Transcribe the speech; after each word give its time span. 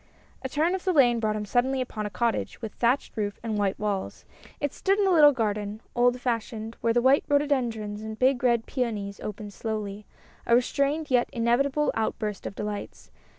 A 0.41 0.49
turn 0.49 0.73
of 0.73 0.83
the 0.83 0.93
lane 0.93 1.19
brought 1.19 1.35
him 1.35 1.45
suddenly 1.45 1.79
upon 1.79 2.07
a 2.07 2.09
cottage, 2.09 2.59
with 2.59 2.73
thatched 2.73 3.15
roof 3.15 3.39
and 3.43 3.55
white 3.59 3.77
walls; 3.77 4.25
it 4.59 4.73
stood 4.73 4.97
in 4.97 5.05
a 5.05 5.11
little 5.11 5.31
garden, 5.31 5.79
old 5.93 6.19
fashioned, 6.19 6.75
where 6.81 6.91
the 6.91 7.03
white 7.03 7.23
rhododendrons 7.27 8.01
and 8.01 8.17
big 8.17 8.41
red 8.43 8.65
peonies 8.65 9.19
opened 9.19 9.53
slowly, 9.53 10.07
a 10.47 10.55
restrained 10.55 11.01
and 11.01 11.11
yet 11.11 11.29
inevitable 11.31 11.91
outburst 11.93 12.47
of 12.47 12.55
delights. 12.55 13.11